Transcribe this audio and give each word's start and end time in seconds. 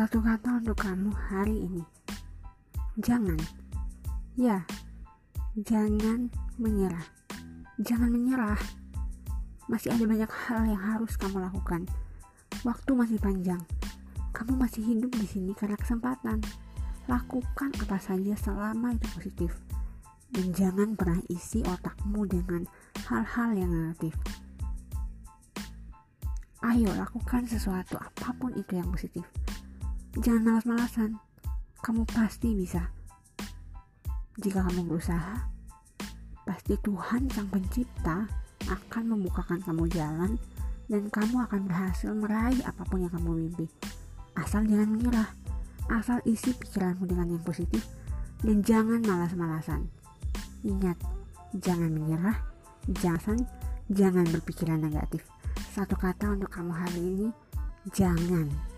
Satu 0.00 0.24
kata 0.24 0.64
untuk 0.64 0.80
kamu 0.80 1.12
hari 1.12 1.68
ini. 1.68 1.84
Jangan. 3.04 3.36
Ya, 4.32 4.64
jangan 5.60 6.32
menyerah. 6.56 7.04
Jangan 7.84 8.08
menyerah. 8.08 8.56
Masih 9.68 9.92
ada 9.92 10.00
banyak 10.08 10.32
hal 10.32 10.72
yang 10.72 10.80
harus 10.80 11.20
kamu 11.20 11.44
lakukan. 11.44 11.84
Waktu 12.64 12.96
masih 12.96 13.20
panjang. 13.20 13.60
Kamu 14.32 14.56
masih 14.56 14.80
hidup 14.88 15.12
di 15.20 15.28
sini 15.28 15.52
karena 15.52 15.76
kesempatan. 15.76 16.40
Lakukan 17.04 17.68
apa 17.84 18.00
saja 18.00 18.32
selama 18.40 18.96
itu 18.96 19.04
positif. 19.12 19.52
Dan 20.32 20.48
jangan 20.56 20.96
pernah 20.96 21.20
isi 21.28 21.60
otakmu 21.60 22.24
dengan 22.24 22.64
hal-hal 23.04 23.52
yang 23.52 23.68
negatif. 23.68 24.16
Ayo 26.64 26.88
lakukan 26.96 27.44
sesuatu 27.44 28.00
apa 28.00 28.32
pun 28.40 28.56
itu 28.56 28.80
yang 28.80 28.88
positif. 28.88 29.28
Jangan 30.18 30.42
malas-malasan. 30.42 31.22
Kamu 31.86 32.02
pasti 32.10 32.50
bisa. 32.50 32.90
Jika 34.42 34.66
kamu 34.66 34.90
berusaha, 34.90 35.46
pasti 36.42 36.74
Tuhan 36.82 37.30
Sang 37.30 37.46
Pencipta 37.46 38.26
akan 38.66 39.04
membukakan 39.06 39.62
kamu 39.62 39.86
jalan 39.94 40.34
dan 40.90 41.06
kamu 41.14 41.46
akan 41.46 41.70
berhasil 41.70 42.10
meraih 42.10 42.58
apa 42.66 42.82
pun 42.90 43.06
yang 43.06 43.14
kamu 43.14 43.46
mimpi. 43.46 43.70
Asal 44.34 44.66
jangan 44.66 44.98
menyerah, 44.98 45.30
asal 45.94 46.18
isi 46.26 46.58
pikiranmu 46.58 47.06
dengan 47.06 47.30
yang 47.38 47.44
positif 47.46 47.86
dan 48.42 48.66
jangan 48.66 49.06
malas-malasan. 49.06 49.86
Ingat, 50.66 50.98
jangan 51.54 51.86
menyerah, 51.86 52.34
jangan 52.98 53.38
jangan 53.86 54.26
berpikiran 54.26 54.82
negatif. 54.82 55.22
Satu 55.70 55.94
kata 55.94 56.34
untuk 56.34 56.50
kamu 56.50 56.72
hari 56.74 56.98
ini, 56.98 57.28
jangan. 57.94 58.69